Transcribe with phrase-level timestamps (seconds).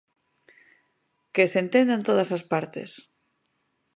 [1.33, 2.89] Que se entendan todas as partes.